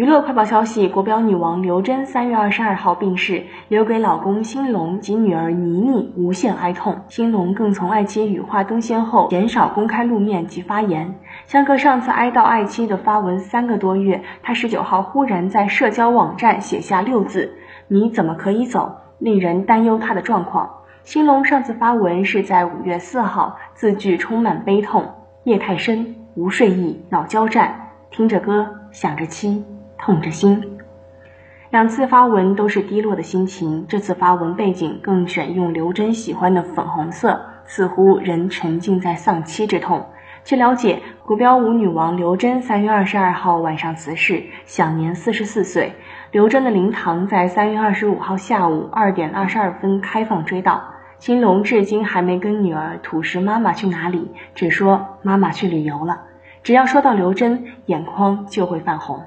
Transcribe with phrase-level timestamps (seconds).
[0.00, 6.98] 娱乐快报消息：国标女王刘真三月二十二号病逝，留给老公辛龙及女儿倪妮无限哀痛。
[7.08, 11.14] 辛龙更从爱妻羽化登仙后减少公开露面及发言，
[11.46, 17.52] 相隔上次哀悼爱妻的发文三个多月，他十九号忽然在社交网站写下六字
[17.86, 20.70] ：“你怎么可以走？”令人担忧他的状况。
[21.04, 25.04] 辛龙上次发文是在五月四号，字句充满悲痛
[25.44, 29.62] ：“夜太深，无睡意，脑交战，听着歌，想着妻。”
[30.00, 30.78] 痛着心，
[31.70, 33.84] 两次发文都是低落的心情。
[33.86, 40.06] 这次发文背景更选用刘真喜欢的粉红色，似乎人沉浸在丧妻之痛。
[40.42, 45.92] 据了解，国标舞女王刘真三月二十二号晚上辞世，享年四十四岁。
[46.32, 50.80] 刘真的灵堂在三月二十五号下午二点二十二分开放追悼。
[51.18, 56.22] 金龙至今还没跟女儿吐实妈妈去哪里，只说妈妈去旅游了。
[56.62, 59.20] 只要说到刘真，眼眶就会泛红。